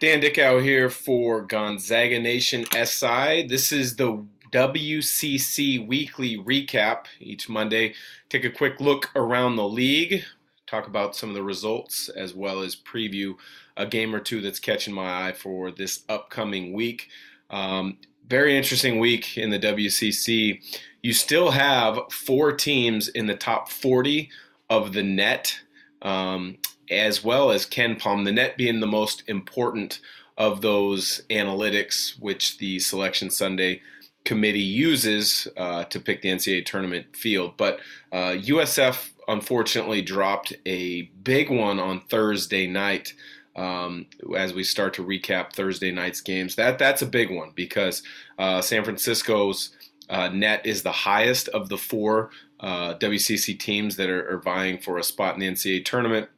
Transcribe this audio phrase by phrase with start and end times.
[0.00, 3.48] Dan Dickau here for Gonzaga Nation SI.
[3.48, 7.94] This is the WCC weekly recap each Monday.
[8.28, 10.22] Take a quick look around the league,
[10.68, 13.34] talk about some of the results, as well as preview
[13.76, 17.08] a game or two that's catching my eye for this upcoming week.
[17.50, 20.62] Um, very interesting week in the WCC.
[21.02, 24.30] You still have four teams in the top 40
[24.70, 25.58] of the net.
[26.02, 26.58] Um,
[26.90, 30.00] as well as KenPom, the net being the most important
[30.36, 33.82] of those analytics, which the Selection Sunday
[34.24, 37.54] committee uses uh, to pick the NCAA tournament field.
[37.56, 37.80] But
[38.12, 43.14] uh, USF unfortunately dropped a big one on Thursday night.
[43.56, 48.04] Um, as we start to recap Thursday night's games, that that's a big one because
[48.38, 49.70] uh, San Francisco's
[50.08, 52.30] uh, net is the highest of the four
[52.60, 56.28] uh, WCC teams that are, are, vying for a spot in the NCAA tournament.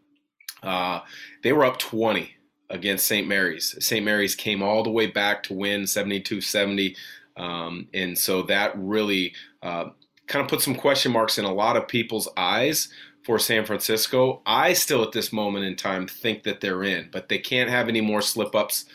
[0.62, 1.00] Uh,
[1.42, 2.34] they were up 20
[2.70, 3.26] against St.
[3.26, 3.74] Mary's.
[3.84, 4.04] St.
[4.04, 6.96] Mary's came all the way back to win 72 70.
[7.36, 9.86] Um, and so that really uh,
[10.26, 12.88] kind of put some question marks in a lot of people's eyes
[13.24, 14.42] for San Francisco.
[14.46, 17.88] I still, at this moment in time, think that they're in, but they can't have
[17.88, 18.86] any more slip ups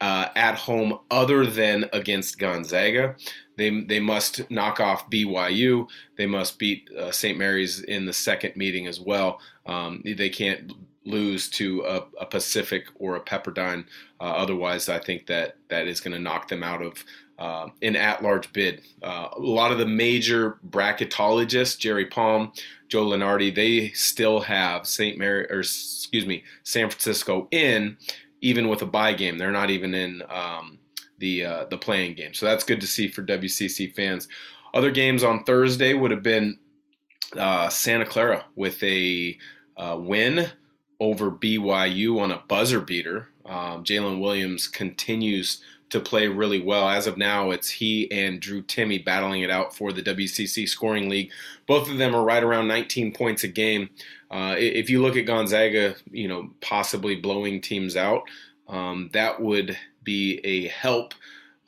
[0.00, 3.16] uh, at home other than against Gonzaga.
[3.56, 5.88] They, they must knock off BYU.
[6.16, 7.36] They must beat uh, St.
[7.36, 9.40] Mary's in the second meeting as well.
[9.66, 10.72] Um, they can't
[11.08, 13.84] lose to a, a Pacific or a Pepperdine.
[14.20, 17.04] Uh, otherwise, I think that that is going to knock them out of
[17.38, 18.82] uh, an at-large bid.
[19.02, 22.52] Uh, a lot of the major bracketologists, Jerry Palm,
[22.88, 25.18] Joe Lunardi, they still have St.
[25.18, 27.96] Mary or excuse me, San Francisco in,
[28.40, 29.38] even with a bye game.
[29.38, 30.78] They're not even in um,
[31.18, 32.34] the uh, the playing game.
[32.34, 34.28] So that's good to see for WCC fans.
[34.74, 36.58] Other games on Thursday would have been
[37.36, 39.36] uh, Santa Clara with a
[39.76, 40.50] uh, win
[41.00, 43.28] over BYU on a buzzer beater.
[43.46, 46.88] Um, Jalen Williams continues to play really well.
[46.88, 51.08] As of now, it's he and Drew Timme battling it out for the WCC scoring
[51.08, 51.30] league.
[51.66, 53.88] Both of them are right around 19 points a game.
[54.30, 58.22] Uh, if you look at Gonzaga, you know, possibly blowing teams out,
[58.68, 61.14] um, that would be a help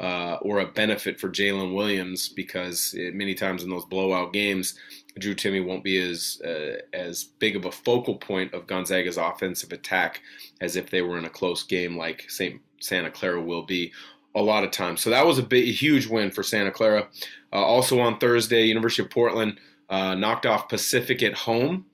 [0.01, 4.79] uh, or a benefit for Jalen Williams because it, many times in those blowout games,
[5.19, 9.73] Drew Timme won't be as uh, as big of a focal point of Gonzaga's offensive
[9.73, 10.21] attack
[10.61, 12.61] as if they were in a close game like St.
[12.81, 13.93] Santa Clara will be
[14.35, 15.01] a lot of times.
[15.01, 17.09] So that was a big, a huge win for Santa Clara.
[17.53, 21.87] Uh, also on Thursday, University of Portland uh, knocked off Pacific at home.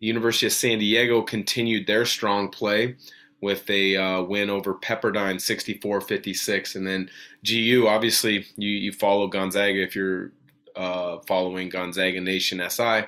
[0.00, 2.96] University of San Diego continued their strong play
[3.40, 7.10] with a uh, win over Pepperdine 64-56 and then
[7.46, 10.32] GU obviously you you follow Gonzaga if you're
[10.76, 13.02] uh, following Gonzaga Nation SI.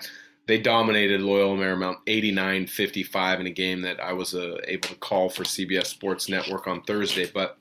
[0.46, 4.94] They dominated Loyola Marymount 89 55 in a game that I was uh, able to
[4.96, 7.28] call for CBS Sports Network on Thursday.
[7.32, 7.58] But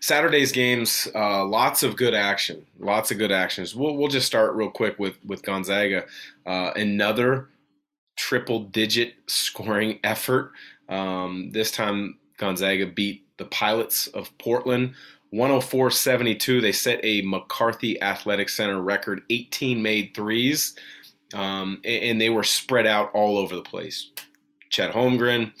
[0.00, 3.74] Saturday's games, uh, lots of good action, lots of good actions.
[3.74, 6.04] We'll, we'll just start real quick with, with Gonzaga.
[6.46, 7.48] Uh, another
[8.16, 10.52] triple digit scoring effort.
[10.88, 14.94] Um, this time, Gonzaga beat the Pilots of Portland
[15.30, 16.60] 104 72.
[16.60, 20.74] They set a McCarthy Athletic Center record 18 made threes,
[21.34, 24.10] um, and, they were spread out all over the place.
[24.70, 25.52] Chet Holmgren,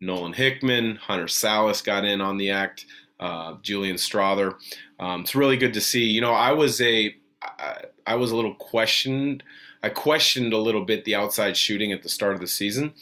[0.00, 2.86] Nolan Hickman, Hunter Sallis got in on the act,
[3.20, 4.54] uh, Julian Strawther.
[4.98, 6.04] Um, it's really good to see.
[6.04, 9.42] You know, I was a I, I was a little questioned.
[9.82, 12.94] I questioned a little bit the outside shooting at the start of the season.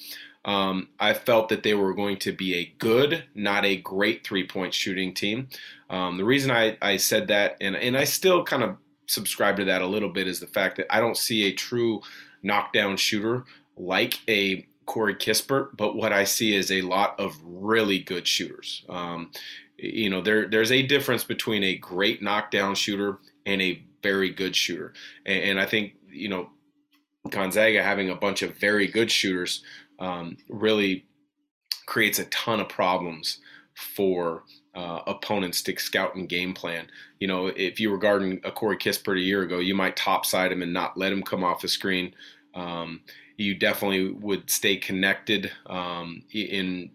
[0.44, 4.47] Um, I felt that they were going to be a good, not a great three
[4.47, 5.48] point shooting team.
[5.88, 8.76] Um, the reason I, I said that, and, and I still kind of
[9.06, 12.00] subscribe to that a little bit, is the fact that I don't see a true
[12.42, 13.44] knockdown shooter
[13.76, 18.84] like a Corey Kispert, but what I see is a lot of really good shooters.
[18.88, 19.30] Um,
[19.76, 24.56] you know, there there's a difference between a great knockdown shooter and a very good
[24.56, 24.92] shooter,
[25.24, 26.50] and, and I think you know
[27.30, 29.62] Gonzaga having a bunch of very good shooters
[30.03, 31.07] um, really
[31.87, 33.39] creates a ton of problems
[33.75, 34.43] for
[34.75, 36.89] uh, opponents to scout and game plan.
[37.21, 40.53] You know, if you were guarding a Corey Kispert a year ago, you might topside
[40.53, 42.15] him and not let him come off the screen.
[42.54, 43.01] Um,
[43.37, 46.91] you definitely would stay connected um, in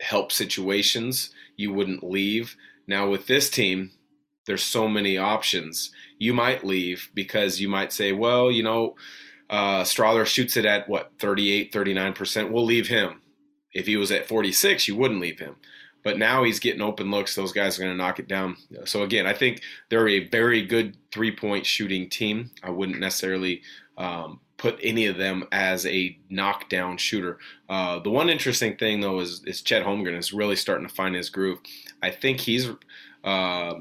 [0.00, 1.30] help situations.
[1.56, 2.56] You wouldn't leave.
[2.86, 3.90] Now with this team,
[4.46, 5.92] there's so many options.
[6.18, 8.96] You might leave because you might say, well, you know,
[9.50, 12.52] uh, shoots it at what 38, 39 percent.
[12.52, 13.20] We'll leave him.
[13.72, 15.56] If he was at 46, you wouldn't leave him.
[16.02, 17.34] But now he's getting open looks.
[17.34, 18.56] Those guys are going to knock it down.
[18.84, 19.60] So again, I think
[19.90, 22.50] they're a very good three-point shooting team.
[22.62, 23.62] I wouldn't necessarily
[23.98, 27.38] um, put any of them as a knockdown shooter.
[27.68, 31.14] Uh, the one interesting thing though is, is Chet Holmgren is really starting to find
[31.14, 31.58] his groove.
[32.02, 32.70] I think he's
[33.24, 33.74] uh,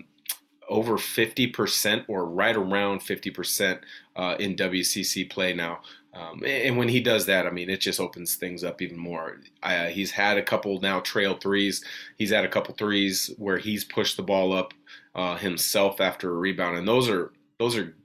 [0.69, 3.79] over 50% or right around 50%
[4.15, 5.81] uh, in WCC play now.
[6.13, 9.41] Um, and when he does that, I mean, it just opens things up even more.
[9.89, 11.83] he's had a couple now trail threes.
[12.17, 14.73] He's had a couple threes where he's pushed the ball up
[15.13, 17.95] uh, himself after a rebound, and those are those are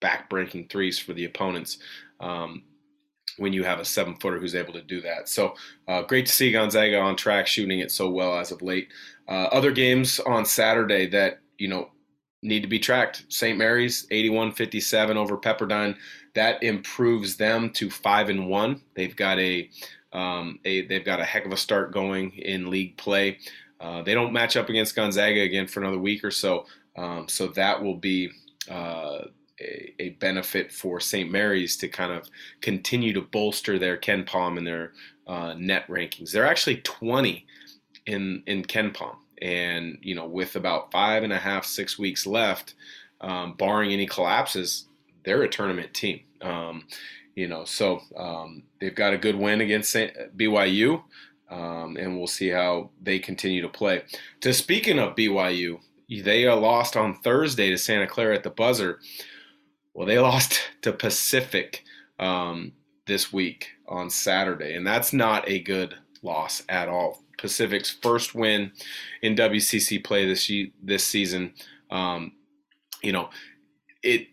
[0.00, 1.78] back-breaking threes for the opponents.
[2.20, 2.64] Um,
[3.38, 5.28] when you have a seven footer who's able to do that.
[5.28, 5.54] So
[5.88, 8.88] uh, great to see Gonzaga on track shooting it so well as of late.
[9.26, 11.90] Uh, other games on Saturday that, you know,
[12.42, 13.24] need to be tracked.
[13.28, 13.56] St.
[13.56, 15.96] Mary's 81-57 over Pepperdine.
[16.34, 18.82] That improves them to five and one.
[18.94, 19.70] They've got a,
[20.12, 23.38] um, a they've got a heck of a start going in league play.
[23.80, 26.66] Uh, they don't match up against Gonzaga again for another week or so.
[26.96, 28.30] Um, so that will be
[28.70, 29.22] uh,
[29.60, 31.30] a, a, benefit for St.
[31.30, 32.28] Mary's to kind of
[32.60, 34.92] continue to bolster their KenPom and their
[35.26, 36.30] uh, net rankings.
[36.30, 37.46] They're actually 20
[38.06, 42.74] in in KenPom, and you know with about five and a half six weeks left,
[43.20, 44.86] um, barring any collapses,
[45.24, 46.20] they're a tournament team.
[46.40, 46.84] Um,
[47.34, 51.02] you know, so um, they've got a good win against BYU.
[51.50, 54.04] Um, and we'll see how they continue to play.
[54.40, 59.00] To speaking of BYU, they lost on Thursday to Santa Clara at the buzzer.
[59.92, 61.84] Well, they lost to Pacific
[62.18, 62.72] um,
[63.06, 67.21] this week on Saturday, and that's not a good loss at all.
[67.42, 68.70] Pacific's first win
[69.20, 70.50] in WCC play this
[70.82, 71.52] this season.
[71.90, 72.32] Um,
[73.02, 73.30] you know,
[74.02, 74.28] it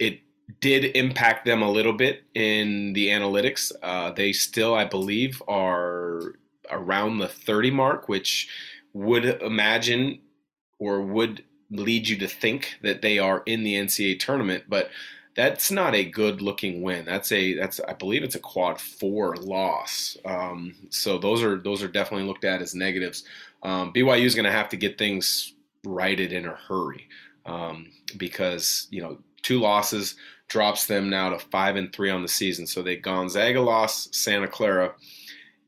[0.00, 0.18] it
[0.60, 3.70] did impact them a little bit in the analytics.
[3.80, 6.34] Uh, they still, I believe, are
[6.68, 8.48] around the 30 mark, which
[8.92, 10.18] would imagine
[10.80, 14.90] or would lead you to think that they are in the NCAA tournament, but
[15.34, 17.04] that's not a good looking win.
[17.04, 20.16] That's a that's I believe it's a quad four loss.
[20.24, 23.24] Um, so those are those are definitely looked at as negatives.
[23.62, 27.08] Um, BYU is going to have to get things righted in a hurry
[27.46, 30.16] um, because you know two losses
[30.48, 32.66] drops them now to five and three on the season.
[32.66, 34.92] So they Gonzaga lost, Santa Clara,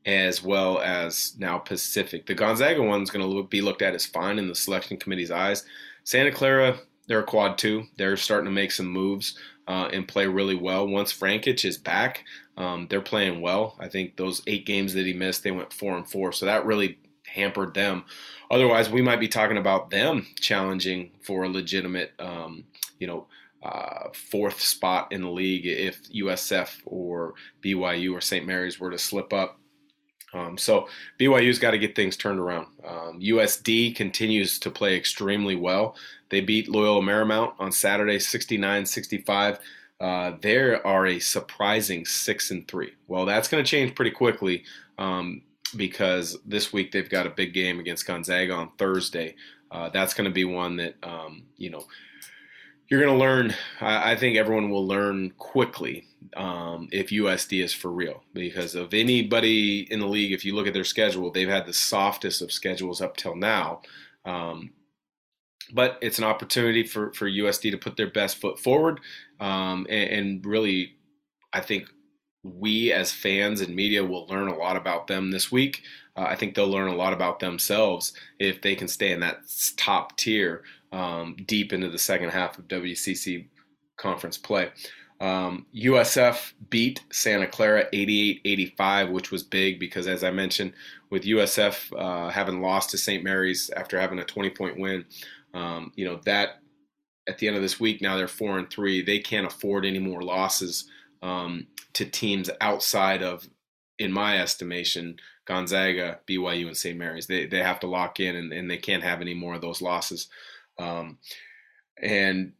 [0.05, 2.27] as well as now Pacific.
[2.27, 5.65] The Gonzaga one's going to be looked at as fine in the selection committee's eyes.
[6.03, 6.77] Santa Clara,
[7.07, 7.85] they're a quad two.
[7.97, 9.37] They're starting to make some moves
[9.67, 10.87] uh, and play really well.
[10.87, 12.23] Once Vrankic is back,
[12.57, 13.75] um, they're playing well.
[13.79, 16.65] I think those eight games that he missed, they went four and four, so that
[16.65, 18.05] really hampered them.
[18.49, 22.63] Otherwise, we might be talking about them challenging for a legitimate, um,
[22.99, 23.27] you know,
[23.63, 28.45] uh, fourth spot in the league if USF or BYU or St.
[28.45, 29.59] Mary's were to slip up.
[30.35, 30.87] Um, so
[31.17, 32.67] BYU's got to get things turned around.
[32.85, 35.95] Um, USD continues to play extremely well.
[36.29, 39.59] They beat Loyola Marymount on Saturday 69-65.
[40.01, 42.93] Uh, they are a surprising six and three.
[43.07, 44.65] Well, that's going to change pretty quickly
[44.97, 45.41] um,
[45.77, 49.35] because this week they've got a big game against Gonzaga on Thursday.
[49.71, 51.85] Uh, that's going to be one that um, you know
[52.87, 53.53] you're going to learn.
[53.81, 58.23] I, I, think everyone will learn quickly um, if USD is for real.
[58.33, 61.73] Because of anybody in the league, if you look at their schedule, they've had the
[61.73, 63.81] softest of schedules up till now.
[64.25, 64.71] Um,
[65.73, 68.99] but it's an opportunity for, for USD to put their best foot forward
[69.39, 70.95] um, and, and really,
[71.53, 71.87] I think
[72.43, 75.81] we as fans and media will learn a lot about them this week.
[76.15, 79.39] Uh, I think they'll learn a lot about themselves if they can stay in that
[79.75, 80.63] top tier
[80.95, 83.47] um, deep into the second half of WCC
[83.97, 84.71] conference play.
[85.19, 90.73] Um, USF beat Santa Clara 88 85, which was big because, as I mentioned,
[91.09, 93.23] with USF uh, having lost to St.
[93.23, 95.05] Mary's after having a 20 point win,
[95.53, 96.61] um, you know, that
[97.27, 99.01] at the end of this week, now they're four and three.
[99.01, 100.89] They can't afford any more losses
[101.21, 103.47] um, to teams outside of,
[103.99, 106.97] in my estimation, Gonzaga, BYU, and St.
[106.97, 107.27] Mary's.
[107.27, 109.81] They, they have to lock in and, and they can't have any more of those
[109.81, 110.27] losses.
[110.77, 111.17] Um,
[112.01, 112.53] and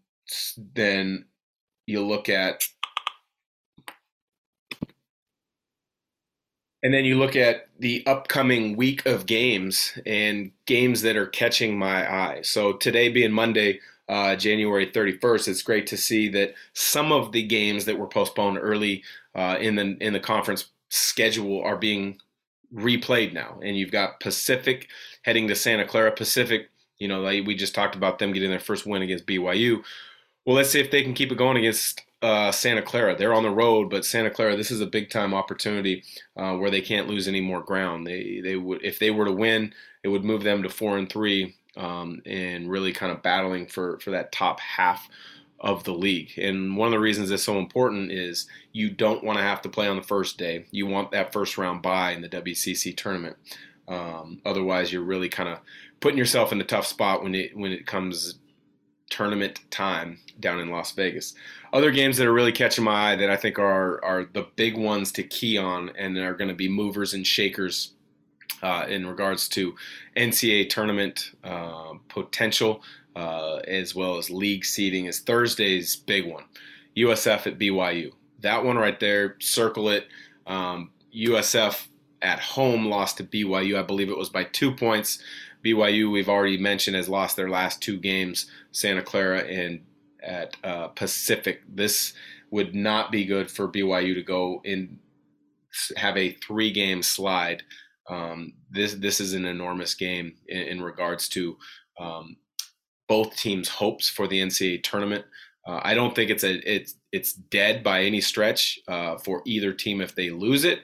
[0.74, 1.26] then
[1.86, 2.64] you look at
[6.86, 11.80] and then you look at the upcoming week of games and games that are catching
[11.80, 12.42] my eye.
[12.44, 17.42] So today being Monday, uh, January 31st, it's great to see that some of the
[17.42, 19.04] games that were postponed early
[19.34, 22.20] uh, in the in the conference schedule are being
[22.74, 23.60] replayed now.
[23.64, 24.88] And you've got Pacific
[25.24, 26.12] heading to Santa Clara.
[26.12, 26.70] Pacific,
[27.00, 29.84] you know, like we just talked about them getting their first win against BYU.
[30.46, 33.16] Well, let's see if they can keep it going against uh, Santa Clara.
[33.16, 36.04] They're on the road, but Santa Clara, this is a big time opportunity
[36.38, 38.06] uh, where they can't lose any more ground.
[38.06, 39.74] They they would if they were to win,
[40.04, 44.00] it would move them to four and three, um, and really kind of battling for
[44.00, 45.08] for that top half
[45.60, 46.32] of the league.
[46.38, 49.70] And one of the reasons it's so important is you don't want to have to
[49.70, 50.66] play on the first day.
[50.72, 53.38] You want that first round bye in the WCC tournament.
[53.88, 55.60] Um, otherwise, you're really kind of
[56.00, 58.40] putting yourself in a tough spot when it when it comes
[59.10, 61.36] tournament time down in Las Vegas.
[61.72, 64.78] Other games that are really catching my eye that I think are are the big
[64.78, 67.94] ones to key on and are going to be movers and shakers
[68.62, 69.76] uh, in regards to
[70.16, 72.82] NCAA tournament uh, potential
[73.16, 76.44] uh, as well as league seeding is Thursday's big one.
[76.98, 78.12] USF at BYU.
[78.40, 80.08] That one right there, circle it.
[80.46, 81.88] Um, USF
[82.22, 83.78] at home lost to BYU.
[83.78, 85.22] I believe it was by two points.
[85.66, 89.82] BYU, we've already mentioned, has lost their last two games, Santa Clara and
[90.22, 91.62] at uh, Pacific.
[91.68, 92.14] This
[92.52, 95.00] would not be good for BYU to go in
[95.98, 97.64] have a three game slide.
[98.10, 101.58] Um, this this is an enormous game in, in regards to
[102.00, 102.38] um,
[103.08, 105.26] both teams' hopes for the NCAA tournament.
[105.68, 109.74] Uh, I don't think it's a it's it's dead by any stretch uh, for either
[109.74, 110.82] team if they lose it.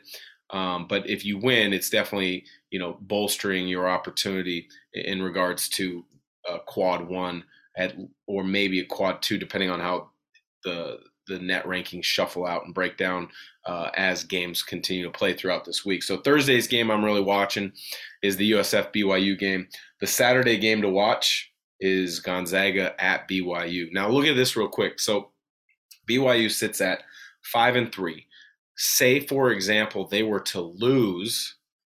[0.51, 6.05] Um, but if you win, it's definitely you know bolstering your opportunity in regards to
[6.49, 7.43] a quad one
[7.77, 7.95] at
[8.27, 10.09] or maybe a quad two, depending on how
[10.63, 13.29] the the net rankings shuffle out and break down
[13.65, 16.03] uh, as games continue to play throughout this week.
[16.03, 17.71] So Thursday's game I'm really watching
[18.23, 19.67] is the USF BYU game.
[19.99, 23.91] The Saturday game to watch is Gonzaga at BYU.
[23.91, 24.99] Now look at this real quick.
[24.99, 25.31] So
[26.09, 27.03] BYU sits at
[27.43, 28.25] five and three.
[28.83, 31.55] Say, for example, they were to lose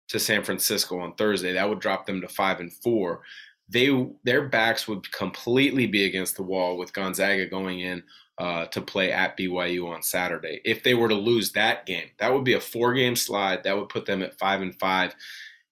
[0.09, 3.21] to San Francisco on Thursday, that would drop them to five and four.
[3.69, 3.89] They
[4.23, 8.03] their backs would completely be against the wall with Gonzaga going in
[8.37, 10.59] uh, to play at BYU on Saturday.
[10.65, 13.63] If they were to lose that game, that would be a four game slide.
[13.63, 15.15] That would put them at five and five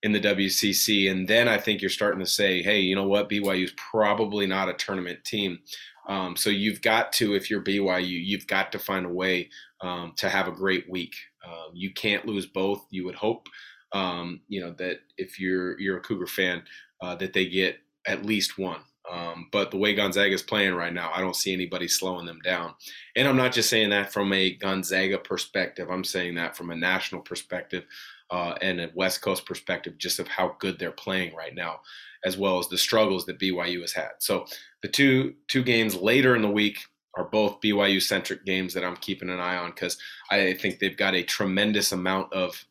[0.01, 1.11] in the WCC.
[1.11, 3.29] And then I think you're starting to say, hey, you know what?
[3.29, 5.59] BYU is probably not a tournament team.
[6.07, 9.49] Um, so you've got to, if you're BYU, you've got to find a way
[9.81, 11.15] um, to have a great week.
[11.45, 12.85] Um, you can't lose both.
[12.89, 13.47] You would hope,
[13.93, 16.63] um, you know, that if you're you're a Cougar fan,
[17.01, 18.81] uh, that they get at least one.
[19.11, 22.39] Um, but the way Gonzaga is playing right now, I don't see anybody slowing them
[22.43, 22.73] down.
[23.15, 25.89] And I'm not just saying that from a Gonzaga perspective.
[25.89, 27.83] I'm saying that from a national perspective
[28.29, 31.81] uh, and a West Coast perspective, just of how good they're playing right now,
[32.23, 34.11] as well as the struggles that BYU has had.
[34.19, 34.45] So
[34.81, 36.77] the two two games later in the week
[37.15, 39.97] are both BYU centric games that I'm keeping an eye on because
[40.29, 42.65] I think they've got a tremendous amount of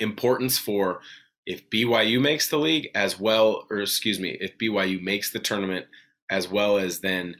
[0.00, 1.00] importance for
[1.46, 5.86] if BYU makes the league as well, or excuse me, if BYU makes the tournament
[6.28, 7.36] as well as then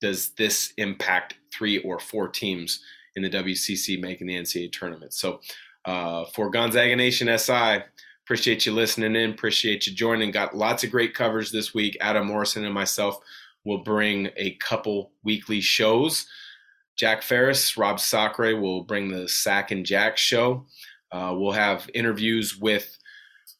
[0.00, 2.80] does this impact three or four teams
[3.14, 5.14] in the WCC making the NCAA tournament?
[5.14, 5.40] So
[5.84, 7.84] uh, for Gonzaga Nation SI,
[8.24, 10.32] appreciate you listening in, appreciate you joining.
[10.32, 11.96] Got lots of great coverage this week.
[12.00, 13.20] Adam Morrison and myself
[13.64, 16.26] will bring a couple weekly shows.
[16.96, 20.66] Jack Ferris, Rob Sacre will bring the Sack and Jack show.
[21.10, 22.98] Uh, we'll have interviews with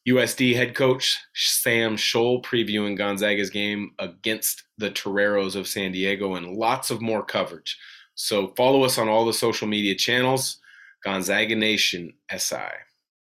[0.07, 6.57] USD head coach Sam Scholl previewing Gonzaga's game against the Toreros of San Diego and
[6.57, 7.77] lots of more coverage.
[8.15, 10.57] So follow us on all the social media channels.
[11.03, 12.57] Gonzaga Nation SI.